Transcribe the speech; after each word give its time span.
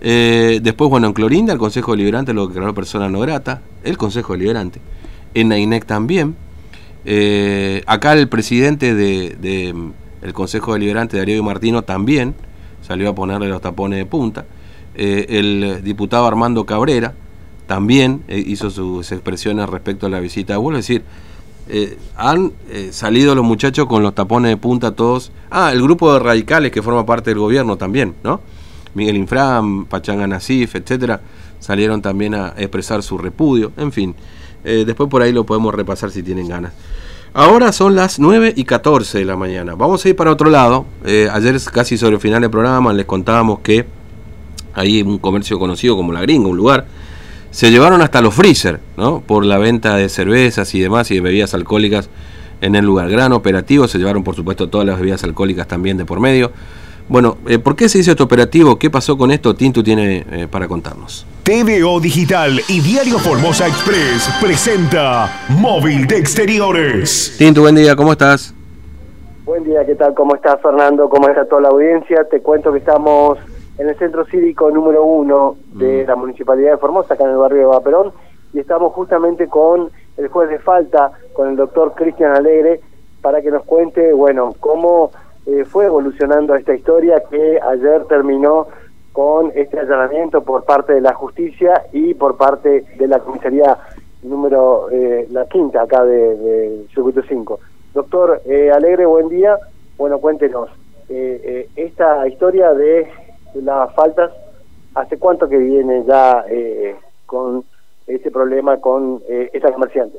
Eh, 0.00 0.60
después, 0.62 0.90
bueno, 0.90 1.06
en 1.06 1.12
Clorinda, 1.12 1.52
el 1.52 1.58
Consejo 1.58 1.92
Deliberante 1.92 2.34
lo 2.34 2.46
declaró 2.46 2.74
persona 2.74 3.08
no 3.08 3.20
grata, 3.20 3.62
el 3.84 3.96
Consejo 3.96 4.34
Deliberante. 4.34 4.80
En 5.34 5.48
Nainec 5.48 5.86
también. 5.86 6.36
Eh, 7.04 7.82
acá 7.86 8.12
el 8.14 8.28
presidente 8.28 8.94
del 8.94 9.40
de, 9.40 9.74
el 10.22 10.32
Consejo 10.32 10.74
Deliberante, 10.74 11.16
Darío 11.16 11.42
Martino, 11.42 11.82
también 11.82 12.34
salió 12.82 13.10
a 13.10 13.14
ponerle 13.14 13.48
los 13.48 13.60
tapones 13.60 13.98
de 13.98 14.06
punta. 14.06 14.44
Eh, 14.94 15.26
el 15.28 15.82
diputado 15.84 16.26
Armando 16.26 16.64
Cabrera 16.64 17.14
también 17.66 18.22
hizo 18.28 18.70
sus 18.70 19.10
expresiones 19.12 19.68
respecto 19.68 20.06
a 20.06 20.10
la 20.10 20.20
visita 20.20 20.52
de 20.54 20.58
vuelo. 20.58 20.78
Es 20.78 20.86
decir, 20.86 21.02
han 22.16 22.52
salido 22.92 23.34
los 23.34 23.44
muchachos 23.44 23.86
con 23.86 24.04
los 24.04 24.14
tapones 24.14 24.50
de 24.50 24.56
punta 24.56 24.92
todos. 24.92 25.32
Ah, 25.50 25.72
el 25.72 25.82
grupo 25.82 26.12
de 26.12 26.20
radicales 26.20 26.70
que 26.70 26.80
forma 26.80 27.04
parte 27.04 27.30
del 27.30 27.40
gobierno 27.40 27.76
también, 27.76 28.14
¿no? 28.22 28.40
Miguel 28.96 29.16
Infram, 29.16 29.84
Pachanga 29.84 30.26
Nasif, 30.26 30.74
etcétera, 30.74 31.20
salieron 31.60 32.00
también 32.00 32.34
a 32.34 32.54
expresar 32.56 33.02
su 33.02 33.18
repudio. 33.18 33.72
En 33.76 33.92
fin, 33.92 34.14
eh, 34.64 34.84
después 34.86 35.10
por 35.10 35.20
ahí 35.20 35.32
lo 35.32 35.44
podemos 35.44 35.74
repasar 35.74 36.10
si 36.10 36.22
tienen 36.22 36.48
ganas. 36.48 36.72
Ahora 37.34 37.72
son 37.72 37.94
las 37.94 38.18
9 38.18 38.54
y 38.56 38.64
14 38.64 39.18
de 39.18 39.26
la 39.26 39.36
mañana. 39.36 39.74
Vamos 39.74 40.02
a 40.02 40.08
ir 40.08 40.16
para 40.16 40.32
otro 40.32 40.48
lado. 40.48 40.86
Eh, 41.04 41.28
ayer, 41.30 41.60
casi 41.70 41.98
sobre 41.98 42.14
el 42.14 42.20
final 42.22 42.40
del 42.40 42.50
programa, 42.50 42.94
les 42.94 43.04
contábamos 43.04 43.60
que 43.60 43.84
hay 44.72 45.02
un 45.02 45.18
comercio 45.18 45.58
conocido 45.58 45.94
como 45.94 46.14
La 46.14 46.22
Gringa, 46.22 46.48
un 46.48 46.56
lugar. 46.56 46.86
Se 47.50 47.70
llevaron 47.70 48.00
hasta 48.00 48.22
los 48.22 48.34
freezer, 48.34 48.80
¿no? 48.96 49.20
Por 49.20 49.44
la 49.44 49.58
venta 49.58 49.96
de 49.96 50.08
cervezas 50.08 50.74
y 50.74 50.80
demás 50.80 51.10
y 51.10 51.16
de 51.16 51.20
bebidas 51.20 51.52
alcohólicas 51.52 52.08
en 52.62 52.74
el 52.74 52.86
lugar. 52.86 53.10
Gran 53.10 53.34
operativo, 53.34 53.86
se 53.88 53.98
llevaron 53.98 54.24
por 54.24 54.34
supuesto 54.34 54.70
todas 54.70 54.86
las 54.86 54.98
bebidas 54.98 55.22
alcohólicas 55.22 55.68
también 55.68 55.98
de 55.98 56.06
por 56.06 56.20
medio. 56.20 56.52
Bueno, 57.08 57.36
eh, 57.46 57.60
¿por 57.60 57.76
qué 57.76 57.88
se 57.88 57.98
hizo 57.98 58.10
este 58.10 58.22
operativo? 58.22 58.76
¿Qué 58.80 58.90
pasó 58.90 59.16
con 59.16 59.30
esto? 59.30 59.54
Tintu 59.54 59.82
tiene 59.84 60.24
eh, 60.28 60.48
para 60.50 60.66
contarnos. 60.66 61.24
TVO 61.44 62.00
Digital 62.00 62.60
y 62.68 62.80
Diario 62.80 63.20
Formosa 63.20 63.68
Express 63.68 64.28
presenta 64.42 65.46
Móvil 65.60 66.08
de 66.08 66.18
Exteriores. 66.18 67.36
Tintu, 67.38 67.60
buen 67.60 67.76
día, 67.76 67.94
¿cómo 67.94 68.10
estás? 68.10 68.52
Buen 69.44 69.62
día, 69.62 69.86
¿qué 69.86 69.94
tal? 69.94 70.14
¿Cómo 70.14 70.34
estás, 70.34 70.60
Fernando? 70.60 71.08
¿Cómo 71.08 71.28
está 71.28 71.44
toda 71.44 71.62
la 71.62 71.68
audiencia? 71.68 72.24
Te 72.28 72.40
cuento 72.40 72.72
que 72.72 72.78
estamos 72.78 73.38
en 73.78 73.88
el 73.88 73.96
centro 73.96 74.26
cívico 74.26 74.72
número 74.72 75.04
uno 75.04 75.56
de 75.74 76.02
mm. 76.02 76.08
la 76.08 76.16
Municipalidad 76.16 76.72
de 76.72 76.78
Formosa, 76.78 77.14
acá 77.14 77.22
en 77.22 77.30
el 77.30 77.36
barrio 77.36 77.58
de 77.60 77.66
Vaperón, 77.66 78.12
y 78.52 78.58
estamos 78.58 78.92
justamente 78.92 79.46
con 79.46 79.90
el 80.16 80.26
juez 80.26 80.50
de 80.50 80.58
falta, 80.58 81.12
con 81.34 81.50
el 81.50 81.56
doctor 81.56 81.92
Cristian 81.94 82.32
Alegre, 82.32 82.80
para 83.22 83.40
que 83.42 83.52
nos 83.52 83.62
cuente, 83.62 84.12
bueno, 84.12 84.56
cómo 84.58 85.12
eh, 85.46 85.64
fue 85.64 85.86
evolucionando 85.86 86.56
esta 86.56 86.74
historia 86.74 87.22
que 87.30 87.60
ayer 87.62 88.04
terminó 88.06 88.66
con 89.12 89.52
este 89.54 89.78
allanamiento 89.78 90.42
por 90.42 90.64
parte 90.64 90.94
de 90.94 91.00
la 91.00 91.14
justicia 91.14 91.84
y 91.92 92.14
por 92.14 92.36
parte 92.36 92.84
de 92.98 93.06
la 93.06 93.20
comisaría 93.20 93.78
número 94.22 94.90
eh, 94.90 95.28
la 95.30 95.46
quinta 95.46 95.82
acá 95.82 96.04
de, 96.04 96.84
Circuito 96.92 97.22
5. 97.22 97.60
Doctor 97.94 98.42
eh, 98.44 98.72
Alegre, 98.72 99.06
buen 99.06 99.28
día. 99.28 99.56
Bueno, 99.96 100.18
cuéntenos, 100.18 100.68
esta 101.08 102.26
historia 102.26 102.74
de 102.74 103.08
las 103.54 103.94
faltas, 103.94 104.32
¿hace 104.96 105.16
cuánto 105.16 105.48
que 105.48 105.56
viene 105.56 106.04
ya 106.04 106.44
con 107.24 107.64
este 108.06 108.30
problema 108.30 108.78
con 108.78 109.22
esta 109.28 109.72
comerciante? 109.72 110.18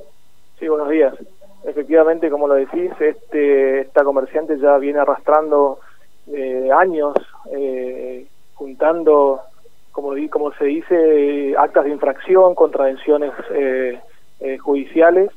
Sí, 0.58 0.68
buenos 0.68 0.90
días. 0.90 1.14
Efectivamente, 1.64 2.30
como 2.30 2.48
lo 2.48 2.54
decís, 2.54 2.92
este, 3.00 3.82
esta 3.82 4.04
comerciante 4.04 4.58
ya 4.60 4.78
viene 4.78 5.00
arrastrando 5.00 5.80
eh, 6.32 6.70
años, 6.78 7.14
eh, 7.52 8.26
juntando, 8.54 9.42
como, 9.92 10.14
como 10.30 10.52
se 10.54 10.66
dice, 10.66 11.56
actas 11.58 11.86
de 11.86 11.92
infracción, 11.92 12.56
contravenciones 12.56 13.32
eh, 13.52 14.00
judiciales. 14.60 15.32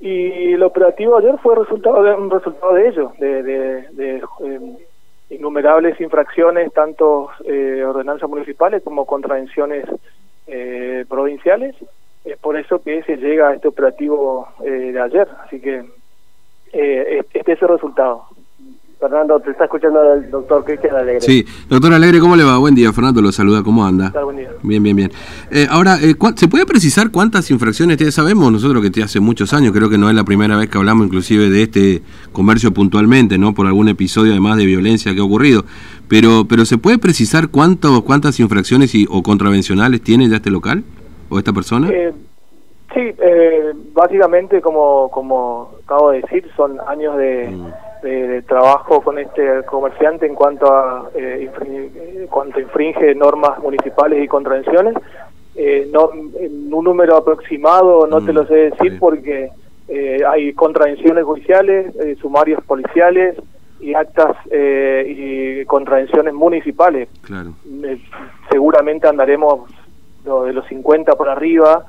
Y 0.00 0.52
el 0.52 0.62
operativo 0.62 1.16
ayer 1.16 1.36
fue 1.38 1.54
resultado 1.54 2.02
de, 2.02 2.14
un 2.14 2.30
resultado 2.30 2.74
de 2.74 2.88
ello, 2.88 3.12
de, 3.18 3.42
de, 3.42 4.76
innumerables 5.30 6.00
infracciones, 6.00 6.72
tanto 6.72 7.30
ordenanzas 7.86 8.28
municipales 8.28 8.82
como 8.84 9.06
contravenciones 9.06 9.86
provinciales 11.08 11.74
es 12.26 12.38
por 12.38 12.56
eso 12.56 12.82
que 12.82 13.02
se 13.04 13.16
llega 13.16 13.48
a 13.48 13.54
este 13.54 13.68
operativo 13.68 14.48
eh, 14.64 14.92
de 14.92 15.00
ayer. 15.00 15.28
Así 15.46 15.60
que 15.60 15.84
eh, 16.72 17.24
este 17.32 17.52
es 17.52 17.62
el 17.62 17.68
resultado. 17.68 18.24
Fernando, 18.98 19.38
te 19.40 19.50
está 19.50 19.64
escuchando 19.64 20.14
el 20.14 20.30
doctor 20.30 20.64
Cristian 20.64 20.96
Alegre. 20.96 21.20
Sí, 21.20 21.44
doctor 21.68 21.92
Alegre, 21.92 22.18
¿cómo 22.18 22.34
le 22.34 22.44
va? 22.44 22.56
Buen 22.56 22.74
día, 22.74 22.90
Fernando, 22.94 23.20
lo 23.20 23.30
saluda, 23.30 23.62
¿cómo 23.62 23.84
anda? 23.84 24.10
Buen 24.24 24.38
día. 24.38 24.48
Bien, 24.62 24.82
bien, 24.82 24.96
bien. 24.96 25.12
Eh, 25.50 25.66
ahora, 25.68 25.98
¿se 25.98 26.48
puede 26.48 26.64
precisar 26.64 27.10
cuántas 27.10 27.50
infracciones 27.50 27.98
tiene? 27.98 28.10
Sabemos 28.10 28.50
nosotros 28.50 28.82
que 28.82 29.02
hace 29.02 29.20
muchos 29.20 29.52
años, 29.52 29.72
creo 29.74 29.90
que 29.90 29.98
no 29.98 30.08
es 30.08 30.16
la 30.16 30.24
primera 30.24 30.56
vez 30.56 30.70
que 30.70 30.78
hablamos 30.78 31.06
inclusive 31.06 31.50
de 31.50 31.62
este 31.64 32.02
comercio 32.32 32.72
puntualmente, 32.72 33.36
¿no? 33.36 33.52
Por 33.52 33.66
algún 33.66 33.88
episodio 33.88 34.32
además 34.32 34.56
de 34.56 34.64
violencia 34.64 35.14
que 35.14 35.20
ha 35.20 35.24
ocurrido. 35.24 35.66
Pero, 36.08 36.46
pero 36.48 36.64
¿se 36.64 36.78
puede 36.78 36.96
precisar 36.96 37.48
cuánto, 37.48 38.02
cuántas 38.02 38.40
infracciones 38.40 38.94
y, 38.94 39.06
o 39.10 39.22
contravencionales 39.22 40.00
tiene 40.00 40.26
ya 40.30 40.36
este 40.36 40.50
local? 40.50 40.84
O 41.28 41.38
esta 41.38 41.52
persona? 41.52 41.88
Eh, 41.90 42.12
sí, 42.94 43.14
eh, 43.18 43.72
básicamente 43.92 44.60
como, 44.60 45.10
como 45.10 45.70
acabo 45.84 46.10
de 46.10 46.20
decir, 46.22 46.48
son 46.56 46.78
años 46.86 47.16
de, 47.16 47.48
mm. 47.48 47.72
de, 48.02 48.42
trabajo 48.42 49.00
con 49.00 49.18
este 49.18 49.64
comerciante 49.64 50.26
en 50.26 50.34
cuanto 50.34 50.72
a 50.72 51.10
eh, 51.14 51.50
cuanto 52.30 52.60
infringe 52.60 53.14
normas 53.14 53.58
municipales 53.60 54.22
y 54.22 54.28
contravenciones. 54.28 54.94
Eh, 55.54 55.88
no, 55.90 56.10
un 56.10 56.84
número 56.84 57.16
aproximado 57.16 58.06
no 58.06 58.22
te 58.22 58.32
lo 58.32 58.44
mm, 58.44 58.48
sé 58.48 58.54
decir 58.54 58.98
porque 58.98 59.50
hay 60.28 60.52
contravenciones 60.52 61.24
judiciales, 61.24 61.94
sumarios 62.20 62.62
policiales 62.64 63.36
y 63.80 63.94
actas 63.94 64.36
y 64.52 65.64
contravenciones 65.64 66.34
municipales. 66.34 67.08
Claro. 67.22 67.52
seguramente 68.50 69.06
andaremos 69.06 69.70
de 70.26 70.52
los 70.52 70.66
50 70.66 71.14
por 71.14 71.28
arriba, 71.28 71.84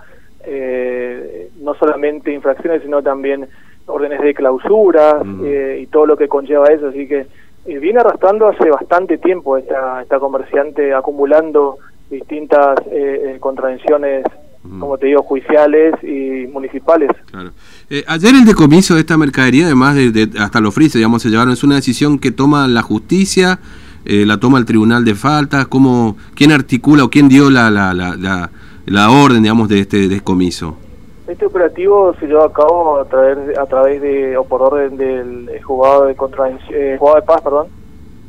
eh, 0.45 1.49
no 1.61 1.73
solamente 1.75 2.31
infracciones, 2.31 2.81
sino 2.81 3.01
también 3.01 3.47
órdenes 3.85 4.21
de 4.21 4.33
clausura 4.33 5.21
mm. 5.23 5.41
eh, 5.45 5.79
y 5.81 5.87
todo 5.87 6.05
lo 6.05 6.17
que 6.17 6.27
conlleva 6.27 6.67
eso. 6.67 6.87
Así 6.87 7.07
que 7.07 7.25
eh, 7.65 7.79
viene 7.79 7.99
arrastrando 7.99 8.47
hace 8.47 8.69
bastante 8.69 9.17
tiempo 9.17 9.57
esta, 9.57 10.01
esta 10.01 10.19
comerciante 10.19 10.93
acumulando 10.93 11.77
distintas 12.09 12.79
contravenciones 13.41 14.23
mm. 14.63 14.79
como 14.79 14.97
te 14.97 15.07
digo, 15.07 15.23
judiciales 15.23 15.95
y 16.01 16.47
municipales. 16.47 17.11
Claro. 17.29 17.51
ayer 18.07 18.33
el 18.33 18.45
decomiso 18.45 18.93
de 18.93 19.01
esta 19.01 19.17
mercadería, 19.17 19.65
además 19.65 19.95
de, 19.95 20.29
hasta 20.39 20.61
los 20.61 20.73
frises, 20.73 20.95
digamos, 20.95 21.21
se 21.21 21.29
llevaron, 21.29 21.51
es 21.51 21.63
una 21.65 21.75
decisión 21.75 22.19
que 22.19 22.31
toma 22.31 22.67
la 22.69 22.81
justicia, 22.81 23.59
eh, 24.07 24.25
la 24.25 24.37
toma 24.37 24.57
el 24.57 24.65
Tribunal 24.65 25.03
de 25.03 25.15
Faltas? 25.15 25.67
¿Cómo, 25.67 26.15
¿Quién 26.33 26.53
articula 26.53 27.03
o 27.03 27.09
quién 27.09 27.27
dio 27.27 27.49
la, 27.49 27.69
la, 27.69 27.93
la, 27.93 28.49
la, 28.85 29.11
orden, 29.11 29.43
digamos, 29.43 29.67
de 29.67 29.81
este 29.81 30.07
descomiso? 30.07 30.77
Este 31.27 31.45
operativo 31.45 32.15
se 32.19 32.27
llevó 32.27 32.43
a 32.43 32.53
cabo 32.53 32.99
a 33.01 33.05
través, 33.05 33.57
a 33.57 33.65
través 33.65 34.01
de, 34.01 34.37
o 34.37 34.45
por 34.45 34.61
orden 34.61 34.95
del 34.95 35.61
juzgado 35.61 36.05
de, 36.05 36.15
contra, 36.15 36.49
eh, 36.49 36.97
de 36.97 37.21
paz, 37.25 37.41
perdón, 37.41 37.67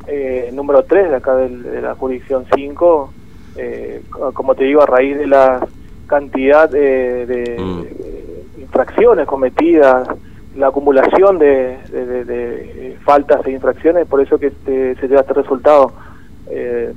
eh, 0.07 0.49
número 0.53 0.83
3 0.83 1.11
de 1.11 1.15
acá 1.15 1.35
de 1.35 1.81
la 1.81 1.95
jurisdicción 1.95 2.45
5, 2.53 3.13
eh, 3.55 4.01
como 4.33 4.55
te 4.55 4.65
digo, 4.65 4.81
a 4.81 4.85
raíz 4.85 5.17
de 5.17 5.27
la 5.27 5.65
cantidad 6.07 6.69
de, 6.69 7.55
mm. 7.57 8.61
infracciones 8.61 9.25
cometidas 9.27 10.09
la 10.55 10.67
acumulación 10.67 11.37
de, 11.39 11.77
de, 11.91 12.97
faltas 13.03 13.45
e 13.45 13.51
infracciones, 13.51 14.07
por 14.07 14.21
eso 14.21 14.37
que 14.37 14.47
este, 14.47 14.95
se 14.95 15.07
llega 15.07 15.19
a 15.19 15.21
este 15.21 15.33
resultado. 15.33 15.93
Eh, 16.49 16.93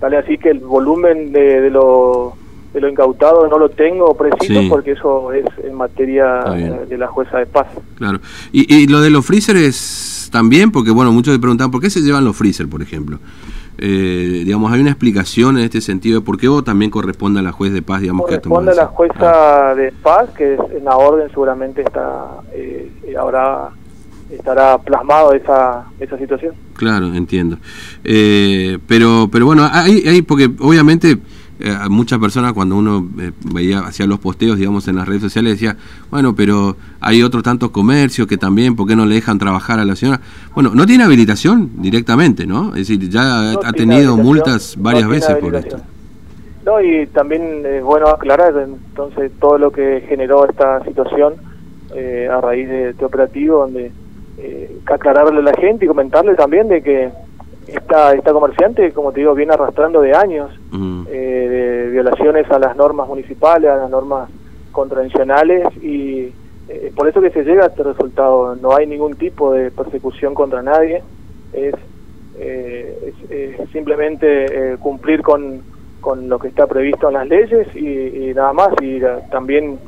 tal 0.00 0.14
así 0.14 0.38
que 0.38 0.50
el 0.50 0.60
volumen 0.60 1.32
de, 1.32 1.70
lo, 1.70 2.34
de 2.72 2.80
lo 2.80 2.88
incautado 2.88 3.46
no 3.48 3.58
lo 3.58 3.68
tengo 3.68 4.16
preciso 4.16 4.60
porque 4.68 4.92
eso 4.92 5.32
es 5.32 5.44
en 5.64 5.74
materia 5.74 6.40
de 6.88 6.98
la 6.98 7.08
jueza 7.08 7.38
de 7.38 7.46
paz. 7.46 7.68
Claro. 7.96 8.20
Y, 8.52 8.72
y 8.74 8.86
lo 8.86 9.00
de 9.00 9.10
los 9.10 9.24
freezers 9.24 10.28
también, 10.32 10.72
porque 10.72 10.90
bueno, 10.90 11.12
muchos 11.12 11.32
me 11.32 11.38
preguntan, 11.38 11.70
¿por 11.70 11.80
qué 11.80 11.90
se 11.90 12.00
llevan 12.00 12.24
los 12.24 12.36
freezer, 12.36 12.68
por 12.68 12.82
ejemplo? 12.82 13.18
Eh, 13.78 14.42
digamos, 14.44 14.70
hay 14.72 14.80
una 14.80 14.90
explicación 14.90 15.58
en 15.58 15.64
este 15.64 15.80
sentido 15.80 16.20
de 16.20 16.24
por 16.24 16.38
qué 16.38 16.48
o 16.48 16.62
también 16.62 16.90
corresponde 16.90 17.40
a 17.40 17.42
la 17.42 17.52
juez 17.52 17.72
de 17.72 17.82
paz, 17.82 18.00
digamos, 18.00 18.26
corresponde 18.26 18.72
a 18.72 18.74
la 18.74 18.86
jueza 18.86 19.74
de 19.74 19.92
paz, 20.02 20.30
que 20.36 20.54
en 20.54 20.84
la 20.84 20.96
orden 20.96 21.28
seguramente 21.30 21.82
está 21.82 22.26
eh, 22.52 22.90
habrá 23.18 23.70
estará 24.30 24.78
plasmado 24.78 25.32
esa 25.34 25.84
esa 26.00 26.18
situación. 26.18 26.54
Claro, 26.74 27.14
entiendo. 27.14 27.58
Eh, 28.04 28.78
pero 28.86 29.28
pero 29.30 29.46
bueno, 29.46 29.68
hay, 29.70 30.06
hay 30.06 30.22
porque 30.22 30.50
obviamente 30.60 31.18
eh, 31.64 31.76
muchas 31.88 32.18
personas 32.18 32.52
cuando 32.52 32.76
uno 32.76 33.08
eh, 33.20 33.32
veía 33.52 33.80
hacía 33.80 34.06
los 34.06 34.18
posteos, 34.18 34.58
digamos, 34.58 34.88
en 34.88 34.96
las 34.96 35.06
redes 35.06 35.22
sociales, 35.22 35.52
decía, 35.52 35.76
bueno, 36.10 36.34
pero 36.34 36.76
hay 37.00 37.22
otros 37.22 37.42
tantos 37.42 37.70
comercios 37.70 38.26
que 38.26 38.36
también, 38.36 38.76
¿por 38.76 38.86
qué 38.86 38.96
no 38.96 39.06
le 39.06 39.14
dejan 39.14 39.38
trabajar 39.38 39.78
a 39.78 39.84
la 39.84 39.96
señora? 39.96 40.20
Bueno, 40.54 40.72
no 40.74 40.86
tiene 40.86 41.04
habilitación 41.04 41.70
directamente, 41.82 42.46
¿no? 42.46 42.74
Es 42.74 42.88
decir, 42.88 43.08
ya 43.08 43.52
ha 43.52 43.72
tenido 43.72 44.16
multas 44.16 44.76
varias 44.78 45.08
veces 45.08 45.36
por 45.36 45.54
esto. 45.54 45.78
No, 46.64 46.80
y 46.80 47.06
también 47.06 47.64
es 47.66 47.82
bueno 47.82 48.08
aclarar 48.08 48.54
entonces 48.56 49.32
todo 49.40 49.58
lo 49.58 49.72
que 49.72 50.04
generó 50.08 50.48
esta 50.48 50.82
situación 50.84 51.34
eh, 51.94 52.28
a 52.30 52.40
raíz 52.40 52.68
de 52.68 52.90
este 52.90 53.04
operativo, 53.04 53.58
donde 53.58 53.90
eh, 54.38 54.76
aclararle 54.86 55.40
a 55.40 55.42
la 55.42 55.54
gente 55.54 55.84
y 55.84 55.88
comentarle 55.88 56.34
también 56.34 56.68
de 56.68 56.82
que 56.82 57.10
esta, 57.76 58.12
esta 58.14 58.32
comerciante, 58.32 58.92
como 58.92 59.12
te 59.12 59.20
digo, 59.20 59.34
viene 59.34 59.54
arrastrando 59.54 60.00
de 60.00 60.14
años 60.14 60.50
eh, 61.08 61.48
de 61.48 61.90
violaciones 61.90 62.50
a 62.50 62.58
las 62.58 62.76
normas 62.76 63.08
municipales, 63.08 63.70
a 63.70 63.76
las 63.76 63.90
normas 63.90 64.28
contravencionales 64.72 65.66
y 65.82 66.32
eh, 66.68 66.92
por 66.94 67.08
eso 67.08 67.20
que 67.20 67.30
se 67.30 67.44
llega 67.44 67.64
a 67.64 67.68
este 67.68 67.82
resultado. 67.82 68.56
No 68.56 68.74
hay 68.74 68.86
ningún 68.86 69.14
tipo 69.16 69.52
de 69.52 69.70
persecución 69.70 70.34
contra 70.34 70.62
nadie, 70.62 71.02
es, 71.52 71.74
eh, 72.38 73.58
simplemente 73.72 74.76
cumplir 74.78 75.22
con, 75.22 75.62
con 76.00 76.28
lo 76.28 76.38
que 76.38 76.48
está 76.48 76.66
previsto 76.66 77.08
en 77.08 77.14
las 77.14 77.28
leyes 77.28 77.68
y, 77.76 78.32
nada 78.34 78.52
más. 78.52 78.70
Y 78.80 79.00
también 79.30 79.78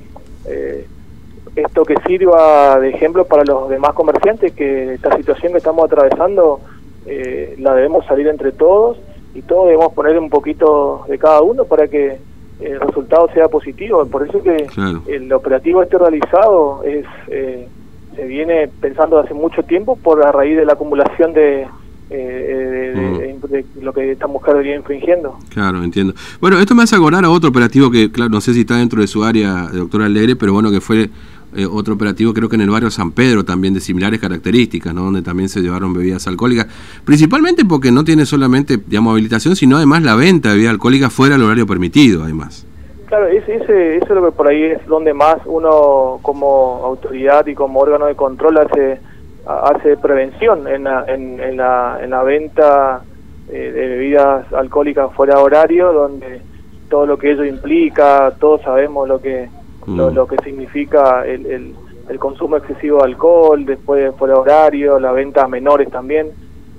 esto 1.57 1.85
que 1.85 1.95
sirva 2.07 2.79
de 2.81 2.91
ejemplo 2.91 3.25
para 3.25 3.45
los 3.45 3.69
demás 3.69 3.95
comerciantes 3.95 4.53
que 4.53 4.95
esta 4.95 5.17
situación 5.17 5.53
que 5.53 5.59
estamos 5.59 5.85
atravesando 5.85 6.61
eh, 7.07 7.57
la 7.59 7.75
debemos 7.75 8.07
salir 8.07 8.29
entre 8.29 8.53
todos 8.53 8.99
y 9.35 9.43
todos 9.43 9.67
debemos 9.67 9.93
poner 9.93 10.19
un 10.19 10.31
poquito 10.31 11.05
de 11.09 11.19
cada 11.19 11.43
uno 11.43 11.65
para 11.65 11.89
que 11.89 12.19
el 12.61 12.81
resultado 12.81 13.29
sea 13.35 13.49
positivo. 13.49 14.07
Por 14.07 14.27
eso 14.27 14.43
que 14.43 14.67
el 15.07 15.33
operativo 15.33 15.83
este 15.83 15.99
realizado 15.99 16.83
es 16.85 17.05
eh, 17.29 17.69
se 18.15 18.25
viene 18.27 18.69
pensando 18.81 19.19
hace 19.19 19.35
mucho 19.35 19.63
tiempo 19.63 19.97
por 19.97 20.25
a 20.25 20.33
raíz 20.33 20.57
de 20.57 20.65
la 20.65 20.75
acumulación 20.75 21.33
de, 21.33 21.67
eh, 22.11 23.35
mm. 23.43 23.83
lo 23.83 23.93
que 23.93 24.13
esta 24.13 24.27
mujer 24.27 24.57
venía 24.57 24.77
infringiendo. 24.77 25.39
Claro, 25.51 25.83
entiendo. 25.83 26.15
Bueno, 26.41 26.59
esto 26.59 26.75
me 26.75 26.83
hace 26.85 26.97
acordar 26.97 27.25
a 27.25 27.31
otro 27.31 27.51
operativo 27.51 27.91
que, 27.91 28.11
claro, 28.11 28.31
no 28.31 28.41
sé 28.41 28.55
si 28.55 28.61
está 28.61 28.77
dentro 28.77 29.01
de 29.01 29.07
su 29.07 29.25
área, 29.25 29.69
doctora 29.73 30.07
Alegre, 30.07 30.37
pero 30.37 30.53
bueno, 30.53 30.71
que 30.71 30.81
fue 30.81 31.11
eh, 31.57 31.67
otro 31.67 31.95
operativo 31.95 32.35
creo 32.35 32.49
que 32.49 32.57
en 32.57 32.63
el 32.63 32.71
barrio 32.71 32.91
San 32.91 33.13
Pedro 33.13 33.45
también 33.45 33.75
de 33.75 33.81
similares 33.81 34.21
características, 34.21 34.95
¿no? 34.95 35.03
donde 35.03 35.23
también 35.23 35.49
se 35.49 35.61
llevaron 35.61 35.93
bebidas 35.93 36.27
alcohólicas, 36.27 36.67
principalmente 37.05 37.65
porque 37.65 37.93
no 37.93 38.05
tiene 38.05 38.27
solamente, 38.27 38.79
digamos, 38.79 39.13
habilitación, 39.13 39.57
sino 39.57 39.77
además 39.77 40.03
la 40.03 40.17
venta 40.17 40.49
de 40.51 40.55
bebida 40.57 40.71
alcohólica 40.71 41.11
fuera 41.11 41.37
del 41.37 41.45
horario 41.45 41.67
permitido, 41.67 42.25
además. 42.25 42.67
Claro, 43.07 43.29
ese, 43.29 43.57
ese, 43.57 43.97
eso 43.97 44.07
es 44.07 44.11
lo 44.11 44.25
que 44.25 44.33
por 44.33 44.49
ahí 44.49 44.63
es 44.63 44.87
donde 44.87 45.15
más 45.15 45.37
uno 45.45 46.19
como 46.23 46.81
autoridad 46.85 47.47
y 47.47 47.55
como 47.55 47.81
órgano 47.81 48.07
de 48.07 48.17
control 48.17 48.59
hace, 48.59 48.99
hace 49.47 49.97
prevención 49.97 50.67
en 50.67 50.85
la, 50.85 51.05
en, 51.07 51.57
la, 51.57 51.99
en 52.03 52.11
la 52.11 52.23
venta 52.23 53.03
eh, 53.49 53.71
de 53.73 53.89
bebidas 53.89 54.53
alcohólicas 54.53 55.13
fuera 55.15 55.37
de 55.37 55.43
horario, 55.43 55.93
donde 55.93 56.41
todo 56.89 57.07
lo 57.07 57.19
que 57.19 57.33
ello 57.33 57.45
implica, 57.45 58.33
todos 58.41 58.63
sabemos 58.63 59.07
lo 59.07 59.21
que 59.21 59.49
Mm. 59.87 60.15
lo, 60.15 60.27
que 60.27 60.37
significa 60.43 61.27
el, 61.27 61.75
el, 62.09 62.19
consumo 62.19 62.57
excesivo 62.57 62.99
de 62.99 63.05
alcohol, 63.05 63.67
después 63.67 64.15
fuera 64.17 64.35
horario, 64.35 64.99
la 64.99 65.13
venta 65.13 65.45
a 65.45 65.49
menores 65.49 65.91
también. 65.91 66.33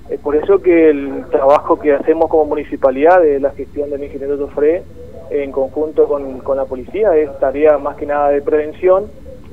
Es 0.08 0.20
por 0.20 0.36
eso 0.36 0.60
que 0.60 0.90
el 0.90 1.24
trabajo 1.30 1.78
que 1.78 1.92
hacemos 1.92 2.30
como 2.30 2.46
municipalidad 2.46 3.20
de 3.20 3.40
la 3.40 3.50
gestión 3.50 3.90
del 3.90 4.04
ingeniero 4.04 4.36
Sofré, 4.36 4.82
en 5.30 5.50
conjunto 5.50 6.06
con, 6.06 6.38
con 6.40 6.56
la 6.56 6.64
policía, 6.64 7.16
es 7.16 7.36
tarea 7.40 7.78
más 7.78 7.96
que 7.96 8.06
nada 8.06 8.30
de 8.30 8.42
prevención 8.42 9.06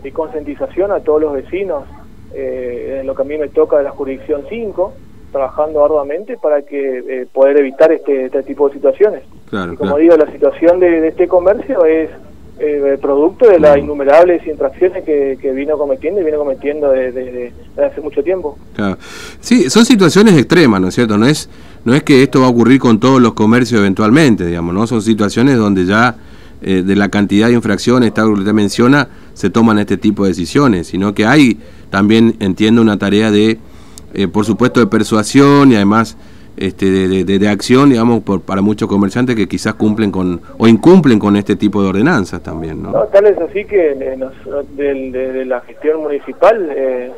y 0.03 0.11
concientización 0.11 0.91
a 0.91 0.99
todos 0.99 1.21
los 1.21 1.33
vecinos, 1.33 1.85
eh, 2.33 2.99
en 3.01 3.07
lo 3.07 3.15
que 3.15 3.21
a 3.23 3.25
mí 3.25 3.37
me 3.37 3.47
toca 3.49 3.77
de 3.77 3.83
la 3.83 3.91
jurisdicción 3.91 4.43
5, 4.47 4.93
trabajando 5.31 5.83
arduamente 5.83 6.37
para 6.37 6.61
que 6.61 6.99
eh, 6.99 7.27
poder 7.31 7.57
evitar 7.57 7.91
este, 7.91 8.25
este 8.25 8.43
tipo 8.43 8.67
de 8.67 8.75
situaciones. 8.75 9.23
y 9.51 9.75
como 9.75 9.97
digo, 9.97 10.15
la 10.17 10.31
situación 10.31 10.79
de, 10.79 11.01
de 11.01 11.07
este 11.07 11.27
comercio 11.27 11.85
es 11.85 12.09
eh, 12.59 12.97
producto 13.01 13.49
de 13.49 13.59
las 13.59 13.77
innumerables 13.77 14.45
infracciones 14.45 15.03
que, 15.03 15.37
que, 15.41 15.51
vino 15.51 15.77
cometiendo 15.77 16.21
y 16.21 16.23
viene 16.23 16.37
cometiendo 16.37 16.91
desde, 16.91 17.51
hace 17.77 17.99
mucho 17.99 18.23
tiempo. 18.23 18.57
Sí, 19.39 19.69
son 19.69 19.85
situaciones 19.85 20.37
extremas, 20.37 20.79
¿no 20.79 20.87
es 20.89 20.95
cierto? 20.95 21.17
No 21.17 21.25
es, 21.25 21.49
no 21.83 21.93
es 21.93 22.03
que 22.03 22.23
esto 22.23 22.41
va 22.41 22.47
a 22.47 22.49
ocurrir 22.49 22.79
con 22.79 22.99
todos 22.99 23.21
los 23.21 23.33
comercios 23.33 23.79
eventualmente, 23.79 24.45
digamos, 24.45 24.73
¿no? 24.73 24.85
Son 24.87 25.01
situaciones 25.01 25.57
donde 25.57 25.85
ya 25.85 26.15
eh, 26.61 26.81
de 26.81 26.95
la 26.95 27.09
cantidad 27.09 27.47
de 27.47 27.55
infracciones, 27.55 28.13
tal 28.13 28.27
que 28.27 28.39
usted 28.39 28.53
menciona, 28.53 29.09
se 29.33 29.49
toman 29.49 29.79
este 29.79 29.97
tipo 29.97 30.23
de 30.23 30.29
decisiones, 30.29 30.87
sino 30.87 31.13
que 31.13 31.25
hay 31.25 31.59
también, 31.89 32.35
entiendo, 32.39 32.81
una 32.81 32.97
tarea 32.97 33.31
de, 33.31 33.59
eh, 34.13 34.27
por 34.29 34.45
supuesto, 34.45 34.79
de 34.79 34.87
persuasión 34.87 35.71
y 35.71 35.75
además 35.75 36.15
este, 36.57 36.85
de, 36.85 37.39
de, 37.39 37.49
acción, 37.49 37.89
digamos, 37.89 38.21
por, 38.21 38.41
para 38.41 38.61
muchos 38.61 38.87
comerciantes 38.87 39.35
que 39.35 39.47
quizás 39.47 39.73
cumplen 39.73 40.11
con 40.11 40.41
o 40.57 40.67
incumplen 40.67 41.19
con 41.19 41.35
este 41.35 41.55
tipo 41.55 41.81
de 41.81 41.89
ordenanzas 41.89 42.41
también, 42.41 42.83
¿no? 42.83 42.91
tal 43.05 43.25
es 43.25 43.37
así 43.37 43.65
que 43.65 43.95
de, 43.95 45.45
la 45.45 45.61
gestión 45.61 46.01
municipal 46.01 46.69
eh, 46.75 47.11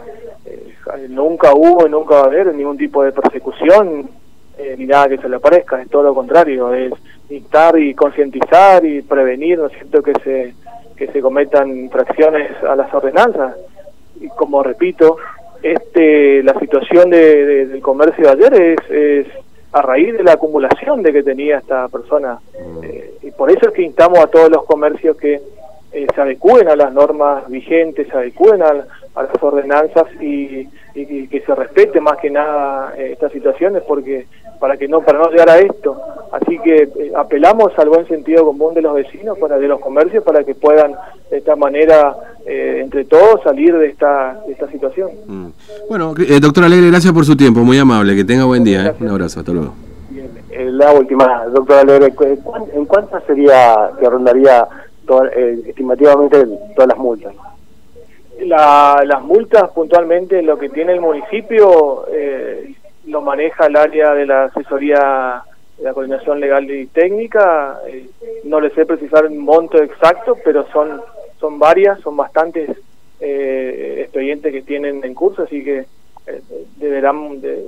eh, 0.45 0.73
nunca 1.09 1.53
hubo 1.53 1.85
y 1.85 1.89
nunca 1.89 2.15
va 2.15 2.21
a 2.21 2.25
haber 2.25 2.53
ningún 2.53 2.77
tipo 2.77 3.03
de 3.03 3.11
persecución 3.11 4.09
eh, 4.57 4.75
ni 4.77 4.85
nada 4.85 5.09
que 5.09 5.17
se 5.17 5.27
le 5.27 5.39
parezca, 5.39 5.81
es 5.81 5.89
todo 5.89 6.03
lo 6.03 6.15
contrario, 6.15 6.73
es 6.73 6.93
dictar 7.27 7.77
y 7.77 7.93
concientizar 7.93 8.85
y 8.85 9.01
prevenir, 9.01 9.59
¿no 9.59 9.67
es 9.67 9.73
que 9.73 10.13
se, 10.23 10.53
que 10.95 11.07
se 11.07 11.21
cometan 11.21 11.69
infracciones 11.77 12.51
a 12.63 12.75
las 12.75 12.93
ordenanzas. 12.93 13.55
Y 14.19 14.29
como 14.29 14.63
repito, 14.63 15.17
este 15.65 16.44
la 16.44 16.57
situación 16.59 17.09
de, 17.09 17.65
del 17.65 17.81
comercio 17.81 18.25
de 18.25 18.31
ayer 18.31 18.53
es, 18.53 18.91
es, 18.91 19.27
a 19.71 19.81
raíz 19.81 20.15
de 20.15 20.23
la 20.23 20.33
acumulación 20.33 21.01
de 21.01 21.12
que 21.12 21.23
tenía 21.23 21.57
esta 21.57 21.88
persona. 21.89 22.39
Eh, 22.83 23.15
y 23.23 23.31
por 23.31 23.50
eso 23.50 23.67
es 23.67 23.73
que 23.73 23.81
instamos 23.81 24.19
a 24.19 24.27
todos 24.27 24.50
los 24.50 24.63
comercios 24.63 25.17
que 25.17 25.41
eh, 25.91 26.07
se 26.13 26.21
adecúen 26.21 26.69
a 26.69 26.75
las 26.75 26.94
normas 26.94 27.50
vigentes, 27.50 28.07
se 28.07 28.17
adecúen 28.17 28.62
a, 28.62 28.85
las 29.23 29.44
ordenanzas 29.44 30.06
y, 30.21 30.67
y, 30.94 31.27
que 31.27 31.41
se 31.45 31.56
respete 31.56 32.01
más 32.01 32.17
que 32.17 32.29
nada 32.29 32.94
eh, 32.97 33.12
estas 33.13 33.31
situaciones 33.31 33.83
porque 33.88 34.27
para 34.59 34.77
que 34.77 34.88
no 34.88 35.01
para 35.01 35.19
no 35.19 35.29
llegar 35.29 35.50
a 35.50 35.59
esto 35.59 36.00
así 36.31 36.59
que 36.59 37.12
apelamos 37.15 37.71
al 37.77 37.89
buen 37.89 38.07
sentido 38.07 38.45
común 38.45 38.73
de 38.73 38.81
los 38.81 38.95
vecinos 38.95 39.38
para 39.38 39.57
de 39.57 39.67
los 39.67 39.79
comercios 39.79 40.23
para 40.23 40.44
que 40.44 40.56
puedan 40.56 40.95
de 41.29 41.38
esta 41.38 41.56
manera 41.56 42.15
eh, 42.47 42.81
entre 42.83 43.06
todos 43.06 43.41
salir 43.44 43.75
de 43.75 43.88
esta, 43.88 44.39
de 44.45 44.53
esta 44.53 44.69
situación. 44.69 45.09
Mm. 45.25 45.47
Bueno, 45.89 46.13
eh, 46.18 46.39
doctor 46.39 46.65
Alegre, 46.65 46.89
gracias 46.91 47.11
por 47.11 47.25
su 47.25 47.35
tiempo, 47.35 47.61
muy 47.61 47.79
amable, 47.79 48.15
que 48.15 48.23
tenga 48.23 48.45
buen 48.45 48.63
día. 48.63 48.85
Eh. 48.85 48.94
Un 49.00 49.09
abrazo, 49.09 49.39
hasta 49.39 49.51
luego. 49.51 49.73
la 50.56 50.94
última, 50.94 51.45
doctor 51.45 51.79
Alegre, 51.79 52.13
¿en 52.73 52.85
cuánto 52.85 53.19
sería 53.25 53.89
que 53.99 54.07
rondaría 54.07 54.68
estimativamente 55.66 56.45
todas 56.75 56.90
las 56.90 56.97
multas? 56.99 57.33
La, 58.39 59.01
las 59.06 59.21
multas 59.21 59.69
puntualmente 59.71 60.42
lo 60.42 60.57
que 60.57 60.69
tiene 60.69 60.94
el 60.94 61.01
municipio 61.01 62.06
lo 63.07 63.21
maneja 63.21 63.68
el 63.68 63.75
área 63.75 64.13
de 64.13 64.25
la 64.25 64.45
asesoría 64.45 65.44
de 65.77 65.83
la 65.83 65.94
coordinación 65.94 66.39
legal 66.39 66.69
y 66.69 66.87
técnica. 66.87 67.80
no 68.44 68.59
les 68.59 68.73
sé 68.73 68.85
precisar 68.85 69.25
un 69.25 69.37
monto 69.37 69.81
exacto, 69.81 70.35
pero 70.44 70.68
son 70.71 71.01
son 71.39 71.59
varias, 71.59 71.99
son 72.01 72.18
bastantes 72.18 72.69
eh, 73.19 73.97
expedientes 74.01 74.51
que 74.51 74.61
tienen 74.61 75.04
en 75.04 75.13
curso, 75.13 75.44
así 75.44 75.63
que 75.63 75.85
eh, 76.27 76.42
deberán, 76.77 77.42
de, 77.42 77.68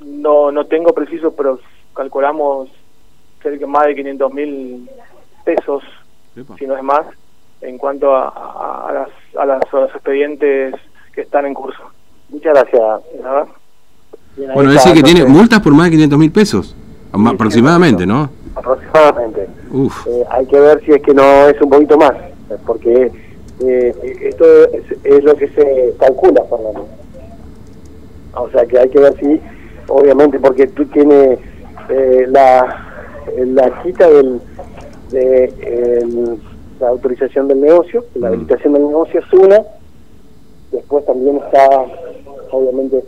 no, 0.00 0.50
no 0.50 0.66
tengo 0.66 0.92
preciso, 0.92 1.34
pero 1.34 1.60
calculamos 1.94 2.70
cerca 3.42 3.66
más 3.66 3.86
de 3.86 3.96
500 3.96 4.32
mil 4.32 4.90
pesos, 5.44 5.82
si 6.58 6.66
no 6.66 6.76
es 6.76 6.82
más, 6.82 7.06
en 7.60 7.78
cuanto 7.78 8.14
a, 8.14 8.88
a, 8.88 8.92
las, 8.92 9.10
a, 9.38 9.46
las, 9.46 9.60
los 9.72 9.90
expedientes 9.90 10.74
que 11.14 11.22
están 11.22 11.46
en 11.46 11.54
curso. 11.54 11.82
Muchas 12.28 12.54
gracias. 12.54 12.82
bueno, 14.54 14.72
decir 14.72 14.92
que 14.92 15.02
tiene 15.02 15.24
multas 15.24 15.60
por 15.60 15.72
más 15.72 15.86
de 15.86 15.92
500 15.92 16.18
mil 16.18 16.32
pesos, 16.32 16.76
aproximadamente, 17.12 18.06
¿no? 18.06 18.30
Aproximadamente. 18.54 19.48
Eh, 20.08 20.24
hay 20.30 20.46
que 20.46 20.58
ver 20.58 20.82
si 20.84 20.92
es 20.92 21.02
que 21.02 21.14
no 21.14 21.48
es 21.48 21.60
un 21.60 21.70
poquito 21.70 21.96
más 21.96 22.12
porque 22.64 23.10
eh, 23.60 24.18
esto 24.22 24.44
es, 25.04 25.24
lo 25.24 25.34
que 25.34 25.48
se 25.48 25.94
calcula, 25.98 26.42
Fernando. 26.44 26.86
O 28.34 28.50
sea 28.50 28.66
que 28.66 28.78
hay 28.78 28.88
que 28.90 29.00
ver 29.00 29.14
si, 29.18 29.40
obviamente, 29.88 30.38
porque 30.38 30.66
tú 30.68 30.84
tienes 30.86 31.38
eh, 31.88 32.26
la, 32.28 32.84
la 33.36 33.82
quita 33.82 34.08
del, 34.08 34.40
de 35.10 36.38
la 36.80 36.88
autorización 36.88 37.48
del 37.48 37.60
negocio, 37.60 38.04
la 38.14 38.28
mm. 38.28 38.32
habilitación 38.32 38.72
del 38.74 38.86
negocio 38.86 39.20
es 39.20 39.32
una, 39.32 39.62
después 40.72 41.04
también 41.06 41.36
está, 41.36 41.86
obviamente, 42.50 43.02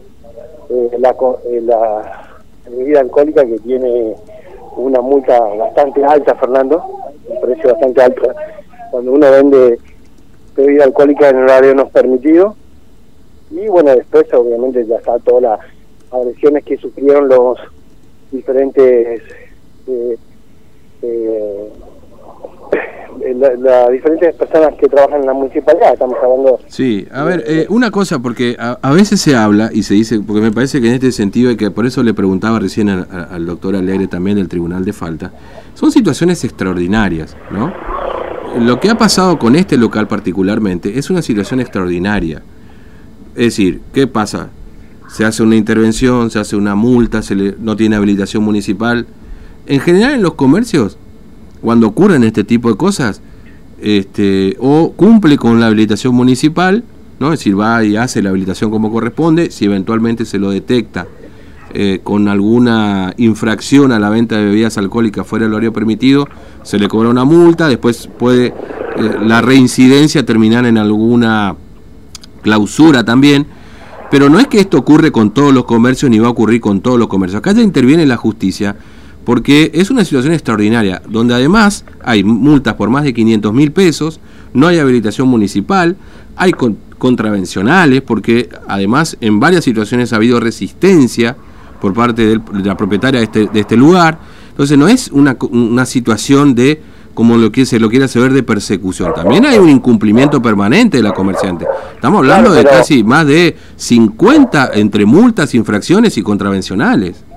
eh, 0.71 0.91
la, 0.99 1.15
la 1.63 2.29
bebida 2.71 3.01
alcohólica 3.01 3.45
que 3.45 3.59
tiene 3.59 4.15
una 4.77 5.01
multa 5.01 5.39
bastante 5.41 6.05
alta, 6.05 6.35
Fernando, 6.35 6.83
un 7.29 7.41
precio 7.41 7.71
bastante 7.73 8.03
alto 8.03 8.35
cuando 8.91 9.13
uno 9.13 9.31
vende 9.31 9.79
bebida 10.57 10.85
alcohólica 10.85 11.29
en 11.29 11.37
horario 11.37 11.75
no 11.75 11.89
permitido. 11.89 12.57
Y 13.51 13.67
bueno, 13.69 13.95
después 13.95 14.33
obviamente 14.35 14.87
ya 14.87 14.97
está 14.97 15.19
todas 15.21 15.43
las 15.43 15.61
agresiones 16.11 16.65
que 16.65 16.77
sufrieron 16.77 17.29
los 17.29 17.59
diferentes 18.31 19.23
eh, 19.87 20.19
eh, 23.25 23.57
las 23.59 23.91
diferentes 23.91 24.35
personas 24.35 24.75
que 24.79 24.89
trabajan 24.89 25.21
en 25.21 25.27
la 25.27 25.33
municipalidad, 25.33 25.93
estamos 25.93 26.17
hablando... 26.23 26.59
Sí, 26.69 27.07
a 27.13 27.25
ver, 27.25 27.45
eh, 27.47 27.67
una 27.69 27.91
cosa, 27.91 28.19
porque 28.19 28.57
a, 28.59 28.93
veces 28.93 29.21
se 29.21 29.37
habla 29.37 29.71
y 29.73 29.83
se 29.83 29.95
dice, 29.95 30.21
porque 30.21 30.41
me 30.41 30.53
parece 30.53 30.81
que 30.81 30.89
en 30.89 30.95
este 30.95 31.13
sentido, 31.13 31.51
y 31.51 31.57
que 31.57 31.71
por 31.71 31.87
eso 31.87 32.03
le 32.03 32.15
preguntaba 32.15 32.59
recién 32.59 32.89
al 32.89 33.47
doctor 33.47 33.77
Alegre 33.77 34.07
también 34.07 34.37
del 34.37 34.49
Tribunal 34.49 34.85
de 34.85 34.93
Falta, 34.93 35.33
son 35.75 35.93
situaciones 35.93 36.43
extraordinarias, 36.45 37.37
¿no? 37.51 37.73
Lo 38.59 38.81
que 38.81 38.91
ha 38.91 38.97
pasado 38.97 39.39
con 39.39 39.55
este 39.57 39.77
local 39.77 40.09
particularmente 40.09 40.99
es 40.99 41.11
una 41.11 41.23
situación 41.23 41.61
extraordinaria. 41.61 42.43
Es 43.35 43.45
decir, 43.45 43.81
¿qué 43.93 44.07
pasa? 44.07 44.49
Se 45.09 45.25
hace 45.25 45.43
una 45.43 45.55
intervención, 45.55 46.31
se 46.31 46.39
hace 46.39 46.57
una 46.57 46.75
multa, 46.75 47.23
se 47.23 47.35
le, 47.35 47.55
no 47.59 47.77
tiene 47.77 47.97
habilitación 47.97 48.43
municipal. 48.43 49.07
En 49.67 49.81
general 49.81 50.15
en 50.15 50.23
los 50.23 50.35
comercios 50.35 50.99
cuando 51.61 51.89
ocurren 51.89 52.25
este 52.25 52.45
tipo 52.45 52.69
de 52.71 52.77
cosas, 52.77 53.21
este, 53.81 54.57
o 54.61 54.93
cumple 54.93 55.37
con 55.37 55.61
la 55.61 55.67
habilitación 55.67 56.15
municipal, 56.15 56.85
¿no? 57.21 57.33
es 57.33 57.41
decir, 57.41 57.59
va 57.59 57.85
y 57.85 57.97
hace 57.97 58.23
la 58.23 58.31
habilitación 58.31 58.71
como 58.71 58.93
corresponde, 58.93 59.51
si 59.51 59.65
eventualmente 59.65 60.25
se 60.25 60.39
lo 60.39 60.51
detecta 60.51 61.07
eh, 61.75 62.01
con 62.03 62.29
alguna 62.29 63.13
infracción 63.19 63.93
a 63.93 63.99
la 63.99 64.09
venta 64.09 64.37
de 64.37 64.47
bebidas 64.47 64.79
alcohólicas 64.79 65.27
fuera 65.27 65.45
del 65.45 65.55
horario 65.55 65.73
permitido, 65.73 66.29
se 66.63 66.79
le 66.79 66.89
cobra 66.89 67.11
una 67.11 67.25
multa, 67.25 67.69
después 67.69 68.09
puede 68.19 68.47
eh, 68.47 68.55
la 69.23 69.43
reincidencia 69.43 70.25
terminar 70.25 70.65
en 70.65 70.79
alguna 70.79 71.57
clausura 72.43 73.05
también, 73.05 73.47
pero 74.11 74.31
no 74.31 74.39
es 74.39 74.47
que 74.47 74.61
esto 74.61 74.79
ocurre 74.79 75.13
con 75.13 75.33
todos 75.33 75.53
los 75.53 75.65
comercios 75.65 76.11
ni 76.11 76.19
va 76.19 76.29
a 76.29 76.31
ocurrir 76.31 76.61
con 76.61 76.81
todos 76.81 76.99
los 76.99 77.09
comercios. 77.09 77.39
Acá 77.39 77.53
ya 77.53 77.61
interviene 77.61 78.07
la 78.07 78.17
justicia 78.17 78.77
porque 79.29 79.71
es 79.75 79.91
una 79.91 80.07
situación 80.07 80.33
extraordinaria, 80.33 81.03
donde 81.07 81.35
además 81.35 81.85
hay 82.03 82.25
multas 82.25 82.73
por 82.77 82.89
más 82.89 83.05
de 83.05 83.13
500 83.13 83.53
mil 83.53 83.73
pesos, 83.73 84.21
no 84.55 84.69
hay 84.69 84.79
habilitación 84.79 85.29
municipal, 85.29 85.99
hay 86.35 86.55
contravencionales, 86.97 88.01
porque 88.01 88.49
además 88.67 89.19
en 89.21 89.39
varias 89.39 89.65
situaciones 89.65 90.15
ha 90.15 90.17
habido 90.17 90.41
resistencia 90.41 91.37
por 91.79 91.93
parte 91.93 92.25
de 92.25 92.41
la 92.65 92.75
propietaria 92.75 93.21
de 93.21 93.25
este, 93.25 93.47
de 93.49 93.61
este 93.61 93.77
lugar. 93.77 94.19
Entonces 94.49 94.79
no 94.79 94.89
es 94.89 95.11
una, 95.13 95.37
una 95.51 95.85
situación 95.85 96.55
de, 96.55 96.81
como 97.13 97.37
lo 97.37 97.53
que 97.53 97.67
se 97.67 97.79
lo 97.79 97.91
quiere 97.91 98.07
hacer, 98.07 98.33
de 98.33 98.43
persecución. 98.43 99.13
También 99.15 99.45
hay 99.45 99.59
un 99.59 99.69
incumplimiento 99.69 100.41
permanente 100.41 100.97
de 100.97 101.03
la 101.03 101.13
comerciante. 101.13 101.67
Estamos 101.95 102.21
hablando 102.21 102.51
de 102.51 102.65
casi 102.65 103.05
más 103.05 103.27
de 103.27 103.59
50 103.77 104.71
entre 104.73 105.05
multas, 105.05 105.55
infracciones 105.55 106.17
y 106.17 106.23
contravencionales. 106.23 107.28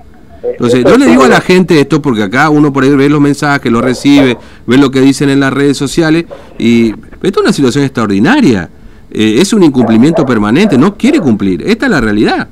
Entonces, 0.42 0.84
yo 0.84 0.96
le 0.96 1.06
digo 1.06 1.24
a 1.24 1.28
la 1.28 1.40
gente 1.40 1.80
esto 1.80 2.02
porque 2.02 2.24
acá 2.24 2.50
uno 2.50 2.72
por 2.72 2.84
ahí 2.84 2.90
ve 2.90 3.08
los 3.08 3.20
mensajes, 3.20 3.70
lo 3.70 3.80
recibe, 3.80 4.36
ve 4.66 4.76
lo 4.76 4.90
que 4.90 5.00
dicen 5.00 5.30
en 5.30 5.40
las 5.40 5.52
redes 5.52 5.76
sociales 5.76 6.24
y 6.58 6.90
esto 6.90 7.40
es 7.40 7.44
una 7.44 7.52
situación 7.52 7.84
extraordinaria. 7.84 8.68
Eh, 9.10 9.36
es 9.38 9.52
un 9.52 9.62
incumplimiento 9.62 10.24
permanente, 10.24 10.78
no 10.78 10.96
quiere 10.96 11.20
cumplir. 11.20 11.62
Esta 11.66 11.86
es 11.86 11.90
la 11.90 12.00
realidad. 12.00 12.48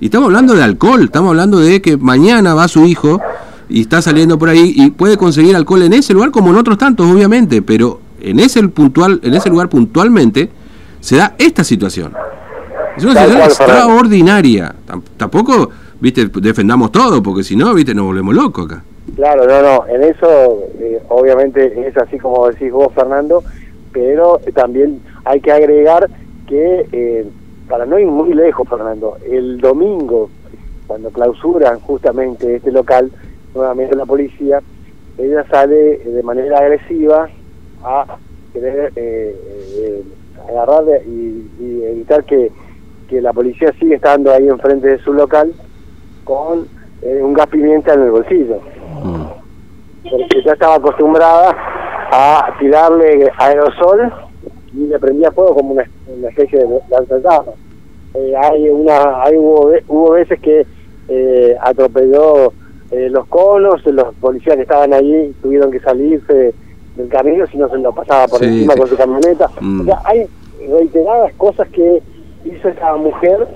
Y 0.00 0.06
estamos 0.06 0.26
hablando 0.26 0.54
de 0.54 0.62
alcohol, 0.62 1.02
estamos 1.04 1.30
hablando 1.30 1.58
de 1.58 1.82
que 1.82 1.96
mañana 1.96 2.54
va 2.54 2.68
su 2.68 2.84
hijo 2.86 3.20
y 3.68 3.82
está 3.82 4.00
saliendo 4.00 4.38
por 4.38 4.48
ahí 4.48 4.72
y 4.76 4.90
puede 4.90 5.16
conseguir 5.16 5.56
alcohol 5.56 5.82
en 5.82 5.92
ese 5.92 6.14
lugar 6.14 6.30
como 6.30 6.50
en 6.50 6.56
otros 6.56 6.78
tantos, 6.78 7.10
obviamente, 7.10 7.62
pero 7.62 8.00
en 8.20 8.38
ese 8.38 8.66
puntual, 8.68 9.20
en 9.22 9.34
ese 9.34 9.50
lugar 9.50 9.68
puntualmente 9.68 10.50
se 11.00 11.16
da 11.16 11.34
esta 11.38 11.64
situación. 11.64 12.12
Es 12.96 13.04
una 13.04 13.14
situación 13.14 13.42
extraordinaria. 13.42 14.74
Tampoco 15.16 15.70
viste, 16.00 16.26
defendamos 16.40 16.92
todo, 16.92 17.22
porque 17.22 17.42
si 17.42 17.56
no, 17.56 17.74
viste, 17.74 17.94
nos 17.94 18.06
volvemos 18.06 18.34
locos 18.34 18.66
acá. 18.66 18.84
Claro, 19.16 19.46
no, 19.46 19.62
no, 19.62 19.86
en 19.86 20.02
eso 20.02 20.62
eh, 20.80 21.00
obviamente 21.08 21.86
es 21.86 21.96
así 21.96 22.18
como 22.18 22.48
decís 22.48 22.72
vos, 22.72 22.92
Fernando, 22.94 23.44
pero 23.92 24.40
también 24.54 25.00
hay 25.24 25.40
que 25.40 25.52
agregar 25.52 26.08
que, 26.48 26.86
eh, 26.90 27.26
para 27.68 27.86
no 27.86 27.98
ir 27.98 28.06
muy 28.06 28.32
lejos, 28.34 28.68
Fernando, 28.68 29.16
el 29.30 29.58
domingo, 29.58 30.30
cuando 30.86 31.10
clausuran 31.10 31.80
justamente 31.80 32.56
este 32.56 32.72
local, 32.72 33.10
nuevamente 33.54 33.94
la 33.94 34.06
policía, 34.06 34.60
ella 35.16 35.46
sale 35.48 35.98
de 35.98 36.22
manera 36.22 36.58
agresiva 36.58 37.28
a 37.84 38.18
querer 38.52 38.92
eh, 38.96 40.02
agarrar 40.48 40.84
y, 41.06 41.82
evitar 41.84 42.24
que, 42.24 42.50
que 43.08 43.20
la 43.20 43.32
policía 43.32 43.72
siga 43.78 43.96
estando 43.96 44.32
ahí 44.32 44.48
enfrente 44.48 44.88
de 44.88 44.98
su 44.98 45.12
local 45.12 45.52
con 46.24 46.66
eh, 47.02 47.20
un 47.22 47.32
gas 47.34 47.46
pimienta 47.48 47.94
en 47.94 48.02
el 48.02 48.10
bolsillo. 48.10 48.60
Mm. 49.02 49.24
Porque 50.10 50.42
ya 50.44 50.52
estaba 50.52 50.76
acostumbrada 50.76 51.54
a 52.10 52.54
tirarle 52.58 53.30
aerosol 53.38 54.12
y 54.72 54.86
le 54.86 54.98
prendía 54.98 55.30
fuego 55.32 55.54
como 55.54 55.72
una, 55.72 55.84
especie 56.28 56.58
de 56.58 56.80
lanzallamas. 56.90 57.54
Eh, 58.14 58.32
hay 58.36 58.68
una, 58.68 59.22
hay 59.22 59.36
hubo, 59.36 59.72
hubo 59.88 60.10
veces 60.12 60.40
que 60.40 60.66
eh, 61.08 61.56
atropelló 61.60 62.52
eh, 62.90 63.08
los 63.10 63.26
conos, 63.26 63.84
los 63.86 64.14
policías 64.16 64.56
que 64.56 64.62
estaban 64.62 64.92
allí 64.92 65.34
tuvieron 65.42 65.70
que 65.70 65.80
salirse 65.80 66.54
del 66.96 67.08
camino 67.08 67.46
si 67.46 67.58
no 67.58 67.68
se 67.68 67.78
lo 67.78 67.92
pasaba 67.92 68.28
por 68.28 68.42
encima 68.44 68.76
con 68.76 68.86
su 68.86 68.96
camioneta. 68.96 69.50
Mm. 69.60 69.80
O 69.80 69.84
sea, 69.84 70.00
hay 70.04 70.26
reiteradas 70.68 71.32
cosas 71.34 71.68
que 71.70 72.02
hizo 72.44 72.68
esa 72.68 72.96
mujer 72.96 73.46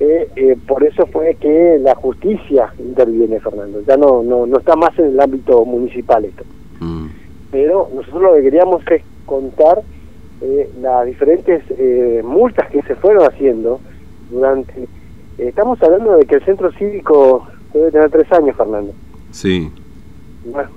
eh, 0.00 0.30
eh, 0.36 0.56
por 0.66 0.84
eso 0.84 1.06
fue 1.06 1.34
que 1.40 1.78
la 1.80 1.94
justicia 1.96 2.72
interviene, 2.78 3.40
Fernando. 3.40 3.82
Ya 3.86 3.96
no, 3.96 4.22
no, 4.22 4.46
no 4.46 4.58
está 4.58 4.76
más 4.76 4.96
en 4.98 5.06
el 5.06 5.20
ámbito 5.20 5.64
municipal 5.64 6.24
esto. 6.24 6.44
Mm. 6.78 7.06
Pero 7.50 7.88
nosotros 7.92 8.22
lo 8.22 8.34
que 8.34 8.42
queríamos 8.42 8.82
es 8.90 9.02
contar 9.26 9.82
eh, 10.40 10.70
las 10.80 11.04
diferentes 11.04 11.64
eh, 11.70 12.22
multas 12.24 12.70
que 12.70 12.82
se 12.82 12.94
fueron 12.94 13.24
haciendo 13.24 13.80
durante... 14.30 14.86
estamos 15.36 15.82
hablando 15.82 16.16
de 16.16 16.26
que 16.26 16.36
el 16.36 16.44
centro 16.44 16.70
cívico 16.72 17.48
debe 17.72 17.90
tener 17.90 18.10
tres 18.10 18.30
años, 18.30 18.56
Fernando. 18.56 18.92
Sí. 19.32 19.72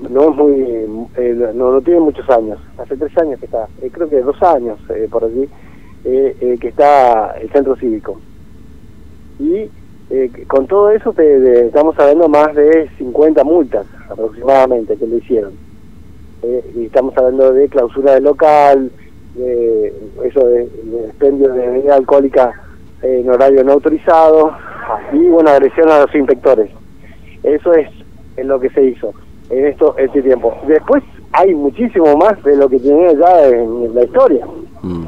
No, 0.10 0.32
es 0.32 0.36
muy... 0.36 0.88
no, 1.54 1.72
no 1.74 1.82
tiene 1.82 2.00
muchos 2.00 2.28
años. 2.28 2.58
Hace 2.80 2.98
tres 2.98 3.16
años 3.20 3.40
que 3.40 3.46
está. 3.46 3.68
creo 3.92 4.10
que 4.10 4.22
dos 4.22 4.42
años 4.42 4.80
por 5.12 5.26
allí 5.26 5.48
que 6.04 6.68
está 6.68 7.36
el 7.40 7.52
centro 7.52 7.76
cívico 7.76 8.20
y 9.42 9.70
eh, 10.12 10.32
con 10.48 10.68
todo 10.68 10.92
eso 10.92 11.14
estamos 11.18 11.98
hablando 11.98 12.28
más 12.28 12.54
de 12.54 12.90
50 12.98 13.44
multas 13.44 13.86
aproximadamente 14.10 14.96
que 14.98 15.08
le 15.08 15.18
hicieron. 15.18 15.54
Eh, 16.44 16.72
y 16.76 16.86
estamos 16.86 17.18
hablando 17.18 17.54
de 17.54 17.68
clausura 17.70 18.14
de 18.14 18.22
local, 18.22 18.92
de 19.36 19.94
eso 20.26 20.46
de, 20.46 20.64
expendio 21.08 21.54
de 21.54 21.68
bebida 21.68 21.96
alcohólica 21.96 22.52
en 23.02 23.30
horario 23.30 23.64
no 23.64 23.74
autorizado 23.74 24.52
y 25.14 25.28
bueno, 25.28 25.50
agresión 25.50 25.90
a 25.90 26.02
los 26.02 26.14
inspectores. 26.14 26.70
Eso 27.44 27.74
es, 27.74 27.88
en 28.38 28.48
lo 28.48 28.60
que 28.60 28.70
se 28.70 28.84
hizo 28.84 29.14
en 29.50 29.66
esto 29.66 29.96
este 29.98 30.22
tiempo. 30.22 30.58
Después 30.68 31.04
hay 31.34 31.54
muchísimo 31.56 32.16
más 32.18 32.42
de 32.44 32.56
lo 32.56 32.70
que 32.70 32.80
tiene 32.80 33.16
ya 33.16 33.48
en 33.48 33.96
la 33.96 34.04
historia. 34.04 34.46
Mm. 34.82 35.06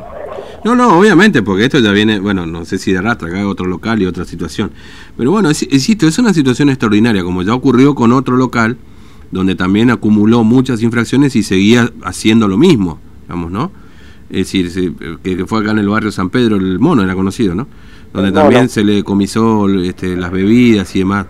No, 0.63 0.75
no, 0.75 0.97
obviamente, 0.97 1.41
porque 1.43 1.65
esto 1.65 1.79
ya 1.79 1.91
viene, 1.91 2.19
bueno, 2.19 2.45
no 2.45 2.63
sé 2.63 2.77
si 2.77 2.91
de 2.91 2.99
arrastra, 2.99 3.27
acá 3.27 3.37
hay 3.37 3.43
otro 3.43 3.65
local 3.65 4.01
y 4.01 4.05
otra 4.05 4.23
situación. 4.23 4.71
Pero 5.17 5.31
bueno, 5.31 5.49
insisto, 5.49 6.07
es 6.07 6.17
una 6.19 6.33
situación 6.33 6.69
extraordinaria, 6.69 7.23
como 7.23 7.43
ya 7.43 7.53
ocurrió 7.53 7.95
con 7.95 8.13
otro 8.13 8.37
local, 8.37 8.77
donde 9.31 9.55
también 9.55 9.89
acumuló 9.89 10.43
muchas 10.43 10.81
infracciones 10.81 11.35
y 11.35 11.43
seguía 11.43 11.91
haciendo 12.03 12.47
lo 12.47 12.57
mismo, 12.57 12.99
digamos, 13.23 13.51
¿no? 13.51 13.71
Es 14.29 14.51
decir, 14.51 14.93
que, 15.21 15.45
fue 15.45 15.59
acá 15.59 15.71
en 15.71 15.79
el 15.79 15.89
barrio 15.89 16.11
San 16.11 16.29
Pedro, 16.29 16.55
el 16.55 16.79
mono 16.79 17.03
era 17.03 17.13
conocido, 17.13 17.53
¿no? 17.55 17.67
Donde 18.13 18.31
también 18.31 18.69
se 18.69 18.83
le 18.83 19.03
comisó 19.03 19.67
este, 19.67 20.15
las 20.15 20.31
bebidas 20.31 20.95
y 20.95 20.99
demás. 20.99 21.25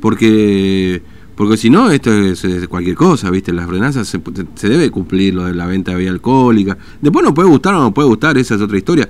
Porque 0.00 1.02
porque 1.38 1.56
si 1.56 1.70
no, 1.70 1.88
esto 1.88 2.12
es, 2.12 2.44
cualquier 2.66 2.96
cosa, 2.96 3.30
¿viste? 3.30 3.52
Las 3.52 3.68
ordenanzas 3.68 4.08
se, 4.08 4.68
debe 4.68 4.90
cumplir 4.90 5.34
lo 5.34 5.44
de 5.44 5.54
la 5.54 5.66
venta 5.66 5.92
de 5.92 5.98
bebida 5.98 6.10
alcohólica. 6.10 6.76
Después 7.00 7.24
no 7.24 7.32
puede 7.32 7.48
gustar 7.48 7.74
o 7.74 7.80
no 7.80 7.94
puede 7.94 8.08
gustar, 8.08 8.36
esa 8.36 8.56
es 8.56 8.60
otra 8.60 8.76
historia. 8.76 9.08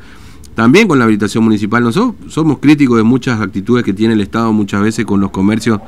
También 0.55 0.87
con 0.87 0.99
la 0.99 1.07
habilitación 1.07 1.43
municipal. 1.43 1.83
Nosotros 1.83 2.31
somos 2.31 2.59
críticos 2.59 2.99
de 2.99 3.03
muchas 3.03 3.41
actitudes 3.41 3.83
que 3.83 3.95
tiene 3.95 4.13
el 4.13 4.21
Estado 4.21 4.53
muchas 4.53 4.83
veces 4.83 5.07
con 5.07 5.21
los 5.21 5.31
comercios 5.31 5.81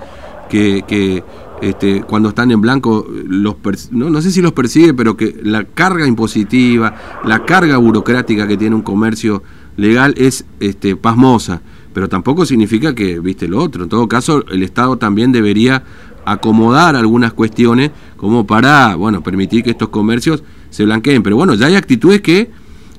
que, 0.49 0.83
que 0.89 1.23
este, 1.61 2.05
cuando 2.05 2.31
están 2.31 2.51
en 2.51 2.63
blanco, 2.63 3.07
los 3.29 3.57
no, 3.91 4.09
no 4.09 4.23
sé 4.23 4.31
si 4.31 4.41
los 4.41 4.53
persigue, 4.53 4.95
pero 4.95 5.19
que 5.19 5.39
la 5.43 5.65
carga 5.65 6.07
impositiva, 6.07 7.21
la 7.23 7.45
carga 7.45 7.77
burocrática 7.77 8.49
que 8.49 8.57
tiene 8.57 8.75
un 8.75 8.83
comercio 8.83 9.43
legal 9.77 10.15
es 10.17 10.47
este, 10.59 10.97
pasmosa 10.97 11.61
pero 11.93 12.09
tampoco 12.09 12.47
significa 12.47 12.95
que, 12.95 13.19
viste, 13.19 13.49
lo 13.49 13.63
otro. 13.63 13.85
En 13.85 13.89
todo 13.89 14.07
caso, 14.09 14.45
el 14.49 14.63
Estado 14.63 14.97
también 14.97 15.33
debería 15.33 15.83
acomodar 16.25 16.97
algunas 16.97 17.33
cuestiones 17.33 17.91
como 18.17 18.47
para, 18.47 18.95
bueno, 18.97 19.23
permitir 19.23 19.62
que 19.62 19.71
estos 19.71 19.89
comercios 19.89 20.43
se 20.71 20.85
blanqueen. 20.85 21.23
Pero 21.23 21.37
bueno, 21.37 21.55
ya 21.55 21.67
hay 21.67 21.77
actitudes 21.77 22.21
que 22.21 22.50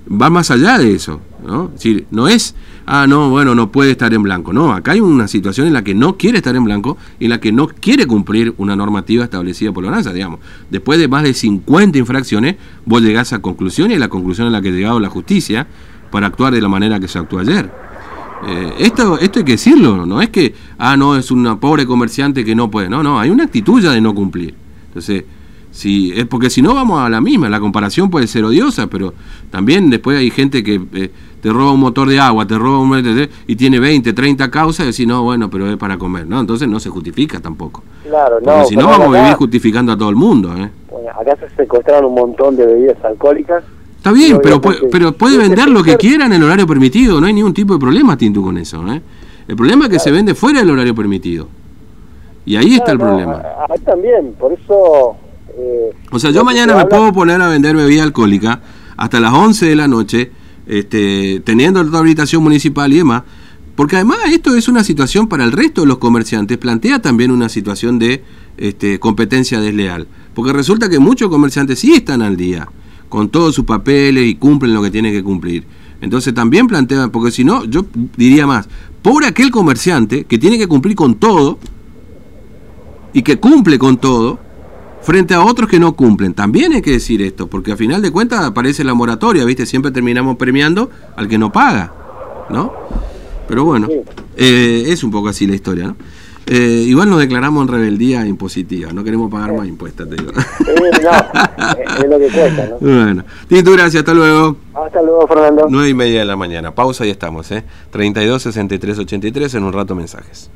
van 0.07 0.33
más 0.33 0.51
allá 0.51 0.77
de 0.77 0.93
eso, 0.93 1.21
¿no? 1.45 1.65
Es 1.65 1.73
decir, 1.73 2.05
no 2.11 2.27
es, 2.27 2.55
ah, 2.85 3.05
no, 3.07 3.29
bueno, 3.29 3.55
no 3.55 3.71
puede 3.71 3.91
estar 3.91 4.13
en 4.13 4.23
blanco. 4.23 4.51
No, 4.51 4.73
acá 4.73 4.91
hay 4.93 4.99
una 4.99 5.27
situación 5.27 5.67
en 5.67 5.73
la 5.73 5.83
que 5.83 5.93
no 5.93 6.17
quiere 6.17 6.37
estar 6.37 6.55
en 6.55 6.63
blanco 6.63 6.97
y 7.19 7.25
en 7.25 7.29
la 7.29 7.39
que 7.39 7.51
no 7.51 7.67
quiere 7.67 8.05
cumplir 8.07 8.53
una 8.57 8.75
normativa 8.75 9.23
establecida 9.23 9.71
por 9.71 9.83
la 9.83 9.91
NASA, 9.91 10.11
digamos. 10.11 10.39
Después 10.69 10.99
de 10.99 11.07
más 11.07 11.23
de 11.23 11.33
50 11.33 11.97
infracciones, 11.97 12.55
vos 12.85 13.01
llegás 13.01 13.33
a 13.33 13.39
conclusión 13.39 13.91
y 13.91 13.95
a 13.95 13.99
la 13.99 14.09
conclusión 14.09 14.47
en 14.47 14.53
la 14.53 14.61
que 14.61 14.69
ha 14.69 14.71
llegado 14.71 14.99
la 14.99 15.09
justicia 15.09 15.67
para 16.09 16.27
actuar 16.27 16.53
de 16.53 16.61
la 16.61 16.67
manera 16.67 16.99
que 16.99 17.07
se 17.07 17.19
actuó 17.19 17.39
ayer. 17.39 17.90
Eh, 18.47 18.73
esto, 18.79 19.19
esto 19.19 19.39
hay 19.39 19.45
que 19.45 19.51
decirlo, 19.53 20.05
no 20.05 20.21
es 20.21 20.29
que, 20.29 20.53
ah, 20.77 20.97
no, 20.97 21.15
es 21.15 21.31
una 21.31 21.59
pobre 21.59 21.85
comerciante 21.85 22.43
que 22.43 22.55
no 22.55 22.71
puede, 22.71 22.89
no, 22.89 23.03
no, 23.03 23.19
hay 23.19 23.29
una 23.29 23.43
actitud 23.43 23.81
ya 23.81 23.91
de 23.91 24.01
no 24.01 24.15
cumplir. 24.15 24.55
Entonces, 24.87 25.23
si, 25.71 26.11
es 26.17 26.25
porque 26.25 26.49
si 26.49 26.61
no 26.61 26.73
vamos 26.75 26.99
a 27.01 27.09
la 27.09 27.21
misma, 27.21 27.49
la 27.49 27.59
comparación 27.59 28.09
puede 28.09 28.27
ser 28.27 28.43
odiosa, 28.43 28.87
pero 28.87 29.13
también 29.49 29.89
después 29.89 30.17
hay 30.17 30.29
gente 30.29 30.63
que 30.63 30.81
eh, 30.93 31.11
te 31.41 31.49
roba 31.49 31.71
un 31.71 31.79
motor 31.79 32.09
de 32.09 32.19
agua, 32.19 32.45
te 32.45 32.57
roba 32.57 32.79
un 32.79 33.29
y 33.47 33.55
tiene 33.55 33.79
20, 33.79 34.11
30 34.11 34.51
causas 34.51 34.85
y 34.85 34.89
decís, 34.89 35.07
no, 35.07 35.23
bueno, 35.23 35.49
pero 35.49 35.69
es 35.69 35.77
para 35.77 35.97
comer, 35.97 36.27
¿no? 36.27 36.39
Entonces 36.39 36.67
no 36.67 36.79
se 36.79 36.89
justifica 36.89 37.39
tampoco. 37.39 37.83
Claro, 38.03 38.39
no. 38.41 38.51
Porque 38.51 38.65
si 38.65 38.75
no 38.75 38.87
vamos 38.87 39.15
a 39.15 39.21
vivir 39.21 39.35
justificando 39.35 39.91
a 39.93 39.97
todo 39.97 40.09
el 40.09 40.15
mundo, 40.15 40.53
¿eh? 40.57 40.69
Bueno, 40.89 41.09
acá 41.09 41.37
se 41.37 41.49
secuestraron 41.55 42.05
un 42.05 42.15
montón 42.15 42.57
de 42.57 42.65
bebidas 42.65 42.97
alcohólicas. 43.05 43.63
Está 44.01 44.11
bien, 44.11 44.39
pero 44.41 44.59
puede, 44.59 44.79
pero 44.91 45.11
puede 45.11 45.37
vender 45.37 45.69
lo 45.69 45.83
que 45.83 45.95
quiera 45.95 46.25
en 46.25 46.33
el 46.33 46.41
horario 46.41 46.65
permitido, 46.65 47.21
no 47.21 47.27
hay 47.27 47.33
ningún 47.33 47.53
tipo 47.53 47.73
de 47.75 47.79
problema, 47.79 48.17
Tintu, 48.17 48.41
con 48.41 48.57
eso. 48.57 48.83
¿eh? 48.91 48.99
El 49.47 49.55
problema 49.55 49.85
es 49.85 49.91
que 49.91 49.99
se 49.99 50.09
vende 50.09 50.33
fuera 50.33 50.59
del 50.61 50.71
horario 50.71 50.95
permitido. 50.95 51.47
Y 52.43 52.55
ahí 52.55 52.73
está 52.73 52.93
el 52.93 52.97
No, 52.97 53.03
no, 53.03 53.09
problema. 53.11 53.33
a- 53.33 53.65
Ahí 53.71 53.79
también, 53.85 54.33
por 54.39 54.53
eso... 54.53 55.15
eh, 55.55 55.91
O 56.11 56.17
sea, 56.17 56.31
yo 56.31 56.43
mañana 56.43 56.73
me 56.73 56.81
habla- 56.81 56.89
puedo 56.97 57.13
poner 57.13 57.39
a 57.43 57.47
vender 57.49 57.75
bebida 57.75 58.01
alcohólica 58.01 58.59
hasta 58.97 59.19
las 59.19 59.33
11 59.33 59.67
de 59.67 59.75
la 59.75 59.87
noche, 59.87 60.31
este, 60.65 61.39
teniendo 61.45 61.83
la 61.83 61.99
habilitación 61.99 62.41
municipal 62.41 62.91
y 62.91 62.97
demás, 62.97 63.21
porque 63.75 63.97
además 63.97 64.17
esto 64.31 64.55
es 64.55 64.67
una 64.67 64.83
situación 64.83 65.27
para 65.27 65.43
el 65.43 65.51
resto 65.51 65.81
de 65.81 65.87
los 65.87 65.99
comerciantes, 65.99 66.57
plantea 66.57 67.03
también 67.03 67.29
una 67.29 67.49
situación 67.49 67.99
de 67.99 68.23
este, 68.57 68.99
competencia 68.99 69.59
desleal, 69.61 70.07
porque 70.33 70.53
resulta 70.53 70.89
que 70.89 70.97
muchos 70.97 71.29
comerciantes 71.29 71.77
sí 71.77 71.93
están 71.93 72.23
al 72.23 72.35
día, 72.35 72.67
con 73.11 73.29
todos 73.29 73.53
sus 73.53 73.65
papeles 73.65 74.25
y 74.25 74.35
cumplen 74.35 74.73
lo 74.73 74.81
que 74.81 74.89
tienen 74.89 75.11
que 75.11 75.21
cumplir. 75.21 75.65
Entonces 75.99 76.33
también 76.33 76.65
plantea, 76.65 77.09
porque 77.09 77.29
si 77.29 77.43
no, 77.43 77.65
yo 77.65 77.85
diría 78.15 78.47
más, 78.47 78.67
pobre 79.01 79.27
aquel 79.27 79.51
comerciante 79.51 80.23
que 80.23 80.37
tiene 80.39 80.57
que 80.57 80.67
cumplir 80.67 80.95
con 80.95 81.15
todo 81.15 81.59
y 83.13 83.21
que 83.21 83.37
cumple 83.37 83.77
con 83.77 83.97
todo, 83.97 84.39
frente 85.01 85.33
a 85.33 85.43
otros 85.43 85.69
que 85.69 85.77
no 85.77 85.93
cumplen. 85.93 86.33
También 86.33 86.71
hay 86.71 86.81
que 86.81 86.91
decir 86.91 87.21
esto, 87.21 87.47
porque 87.47 87.73
a 87.73 87.77
final 87.77 88.01
de 88.01 88.11
cuentas 88.11 88.45
aparece 88.45 88.83
la 88.85 88.93
moratoria, 88.93 89.43
¿viste? 89.43 89.65
Siempre 89.65 89.91
terminamos 89.91 90.37
premiando 90.37 90.89
al 91.17 91.27
que 91.27 91.37
no 91.37 91.51
paga, 91.51 91.93
¿no? 92.49 92.71
Pero 93.49 93.65
bueno, 93.65 93.89
eh, 94.37 94.85
es 94.87 95.03
un 95.03 95.11
poco 95.11 95.27
así 95.27 95.45
la 95.45 95.55
historia, 95.55 95.87
¿no? 95.87 95.97
Eh, 96.47 96.85
igual 96.87 97.09
nos 97.09 97.19
declaramos 97.19 97.61
en 97.63 97.67
rebeldía 97.67 98.25
impositiva, 98.25 98.91
no 98.91 99.03
queremos 99.03 99.31
pagar 99.31 99.53
más 99.53 99.67
impuestos, 99.67 100.09
te 100.09 100.15
digo. 100.15 100.31
No, 100.33 100.85
es, 100.85 100.99
es 102.03 102.09
lo 102.09 102.19
que 102.19 102.29
cuesta, 102.29 102.67
¿no? 102.67 102.77
bueno, 102.79 103.23
Tito, 103.47 103.71
gracias, 103.71 104.01
hasta 104.01 104.13
luego. 104.13 104.57
Hasta 104.73 105.01
luego, 105.01 105.27
Fernando. 105.27 105.67
9 105.69 105.89
y 105.89 105.93
media 105.93 106.19
de 106.19 106.25
la 106.25 106.35
mañana, 106.35 106.73
pausa 106.73 107.05
y 107.05 107.09
estamos, 107.09 107.51
¿eh? 107.51 107.63
32 107.91 108.41
63 108.41 108.99
83, 108.99 109.53
en 109.55 109.63
un 109.63 109.73
rato 109.73 109.95
mensajes. 109.95 110.49